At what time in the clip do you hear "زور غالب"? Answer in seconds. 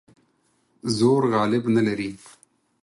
0.97-1.63